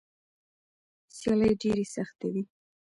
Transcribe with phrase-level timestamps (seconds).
[1.17, 2.43] سیالۍ ډېرې سختې وي.